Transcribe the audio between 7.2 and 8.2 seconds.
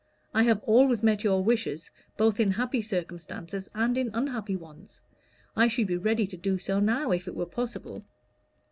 it were possible."